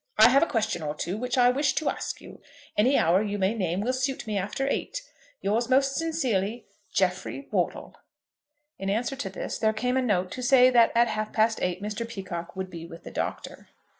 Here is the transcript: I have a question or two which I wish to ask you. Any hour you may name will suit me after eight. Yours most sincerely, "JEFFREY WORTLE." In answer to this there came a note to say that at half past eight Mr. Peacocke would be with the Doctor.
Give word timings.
I 0.17 0.29
have 0.29 0.41
a 0.41 0.47
question 0.47 0.81
or 0.81 0.95
two 0.95 1.15
which 1.15 1.37
I 1.37 1.51
wish 1.51 1.73
to 1.75 1.87
ask 1.87 2.21
you. 2.21 2.41
Any 2.75 2.97
hour 2.97 3.21
you 3.21 3.37
may 3.37 3.53
name 3.53 3.81
will 3.81 3.93
suit 3.93 4.25
me 4.25 4.35
after 4.35 4.67
eight. 4.67 5.03
Yours 5.41 5.69
most 5.69 5.93
sincerely, 5.95 6.65
"JEFFREY 6.91 7.49
WORTLE." 7.51 7.95
In 8.79 8.89
answer 8.89 9.15
to 9.17 9.29
this 9.29 9.59
there 9.59 9.73
came 9.73 9.97
a 9.97 10.01
note 10.01 10.31
to 10.31 10.41
say 10.41 10.71
that 10.71 10.91
at 10.95 11.09
half 11.09 11.31
past 11.31 11.59
eight 11.61 11.83
Mr. 11.83 12.07
Peacocke 12.09 12.55
would 12.55 12.71
be 12.71 12.87
with 12.87 13.03
the 13.03 13.11
Doctor. 13.11 13.69